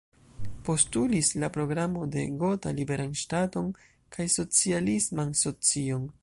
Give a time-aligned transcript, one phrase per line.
[0.67, 3.69] Postulis la Programo de Gotha "liberan ŝtaton"
[4.17, 6.11] kaj "socialisman socion".